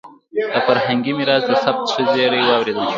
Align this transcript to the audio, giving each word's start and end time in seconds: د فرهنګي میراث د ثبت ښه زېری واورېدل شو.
د 0.53 0.55
فرهنګي 0.67 1.11
میراث 1.17 1.43
د 1.47 1.51
ثبت 1.63 1.85
ښه 1.93 2.01
زېری 2.13 2.41
واورېدل 2.47 2.83
شو. 2.87 2.89